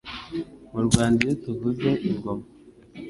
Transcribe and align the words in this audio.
Mu 0.71 0.81
Rwanda 0.87 1.19
Iyo 1.23 1.35
tuvuze 1.43 1.89
ingoma 2.09 2.45